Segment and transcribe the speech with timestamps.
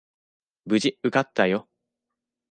[0.65, 1.69] 無事受かったよ。